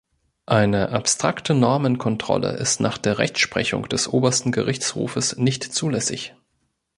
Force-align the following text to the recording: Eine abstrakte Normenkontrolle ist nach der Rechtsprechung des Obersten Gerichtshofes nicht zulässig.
Eine 0.47 0.89
abstrakte 0.89 1.53
Normenkontrolle 1.53 2.53
ist 2.53 2.79
nach 2.79 2.97
der 2.97 3.19
Rechtsprechung 3.19 3.87
des 3.87 4.07
Obersten 4.07 4.51
Gerichtshofes 4.51 5.37
nicht 5.37 5.61
zulässig. 5.63 6.33